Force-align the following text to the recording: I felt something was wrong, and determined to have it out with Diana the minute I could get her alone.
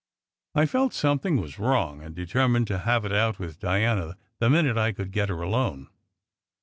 I 0.55 0.65
felt 0.65 0.95
something 0.95 1.37
was 1.39 1.59
wrong, 1.59 2.01
and 2.01 2.15
determined 2.15 2.65
to 2.69 2.79
have 2.79 3.05
it 3.05 3.11
out 3.11 3.37
with 3.37 3.59
Diana 3.59 4.17
the 4.39 4.49
minute 4.49 4.75
I 4.75 4.93
could 4.93 5.11
get 5.11 5.29
her 5.29 5.43
alone. 5.43 5.89